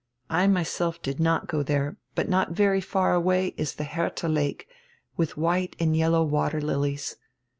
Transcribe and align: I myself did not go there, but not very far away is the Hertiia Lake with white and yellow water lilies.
I 0.31 0.47
myself 0.47 0.99
did 0.99 1.19
not 1.19 1.45
go 1.47 1.61
there, 1.61 1.95
but 2.15 2.27
not 2.27 2.53
very 2.53 2.81
far 2.81 3.13
away 3.13 3.53
is 3.55 3.75
the 3.75 3.83
Hertiia 3.83 4.31
Lake 4.33 4.67
with 5.15 5.37
white 5.37 5.75
and 5.79 5.95
yellow 5.95 6.23
water 6.23 6.59
lilies. 6.59 7.17